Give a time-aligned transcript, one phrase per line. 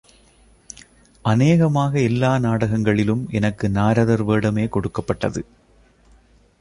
[1.25, 5.43] அநேகமாக எல்லா நாடகங்களிலும் எனக்கு நாரதர் வேடமே கொடுக்கப்பட்டது.